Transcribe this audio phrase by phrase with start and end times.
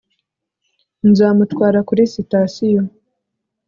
[1.09, 2.81] nzamutwara kuri sitasiyo